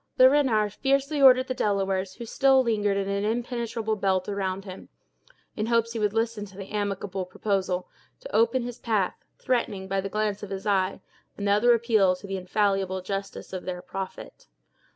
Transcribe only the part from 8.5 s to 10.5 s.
his path, threatening, by the glance of